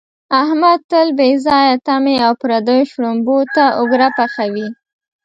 [0.41, 4.67] احمد تل بې ځایه تمې او پردیو شړومبو ته اوګره پحوي.